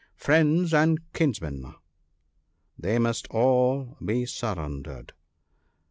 Friends 0.15 0.73
and 0.73 0.97
kinsmen— 1.13 1.75
they 2.83 2.97
must 2.97 3.27
all 3.27 3.97
be 4.03 4.25
surrendered 4.25 5.13